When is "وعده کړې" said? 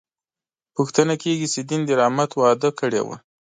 2.35-3.01